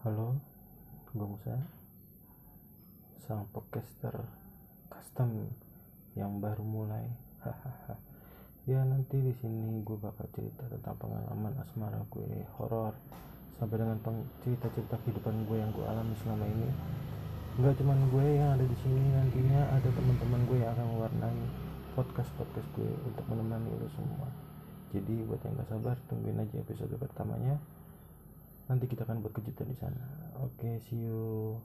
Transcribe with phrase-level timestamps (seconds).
[0.00, 0.32] Halo,
[1.12, 1.60] gue Musa,
[3.20, 4.16] sang podcaster
[4.88, 5.44] custom
[6.16, 7.04] yang baru mulai.
[7.44, 8.00] Hahaha.
[8.64, 12.96] ya nanti di sini gue bakal cerita tentang pengalaman asmara gue horor
[13.60, 14.00] sampai dengan
[14.40, 16.72] cerita-cerita kehidupan gue yang gue alami selama ini.
[17.60, 21.40] Enggak cuman gue yang ada di sini nantinya ada teman-teman gue yang akan mewarnai
[21.92, 24.32] podcast podcast gue untuk menemani lo semua.
[24.96, 27.60] Jadi buat yang gak sabar tungguin aja episode pertamanya
[28.70, 29.98] nanti kita akan buat kejutan di sana.
[30.46, 31.58] Oke okay, see you